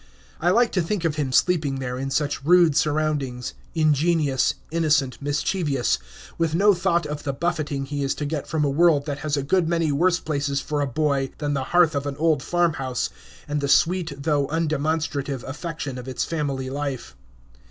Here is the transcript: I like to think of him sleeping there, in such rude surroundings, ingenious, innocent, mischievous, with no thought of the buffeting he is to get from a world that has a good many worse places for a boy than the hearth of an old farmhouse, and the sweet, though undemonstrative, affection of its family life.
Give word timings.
I 0.39 0.49
like 0.49 0.71
to 0.71 0.81
think 0.81 1.05
of 1.05 1.17
him 1.17 1.31
sleeping 1.31 1.75
there, 1.75 1.99
in 1.99 2.09
such 2.09 2.43
rude 2.43 2.75
surroundings, 2.75 3.53
ingenious, 3.75 4.55
innocent, 4.71 5.21
mischievous, 5.21 5.99
with 6.39 6.55
no 6.55 6.73
thought 6.73 7.05
of 7.05 7.21
the 7.21 7.33
buffeting 7.33 7.85
he 7.85 8.01
is 8.03 8.15
to 8.15 8.25
get 8.25 8.47
from 8.47 8.65
a 8.65 8.67
world 8.71 9.05
that 9.05 9.19
has 9.19 9.37
a 9.37 9.43
good 9.43 9.69
many 9.69 9.91
worse 9.91 10.19
places 10.19 10.59
for 10.59 10.81
a 10.81 10.87
boy 10.87 11.29
than 11.37 11.53
the 11.53 11.65
hearth 11.65 11.93
of 11.93 12.07
an 12.07 12.17
old 12.17 12.41
farmhouse, 12.41 13.11
and 13.47 13.61
the 13.61 13.67
sweet, 13.67 14.11
though 14.23 14.47
undemonstrative, 14.47 15.43
affection 15.43 15.99
of 15.99 16.07
its 16.07 16.25
family 16.25 16.71
life. 16.71 17.15